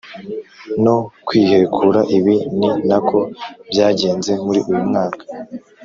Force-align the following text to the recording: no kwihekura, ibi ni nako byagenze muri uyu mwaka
no 0.83 0.95
kwihekura, 1.27 1.99
ibi 2.17 2.35
ni 2.57 2.69
nako 2.87 3.19
byagenze 3.69 4.31
muri 4.45 4.59
uyu 4.69 4.83
mwaka 4.89 5.23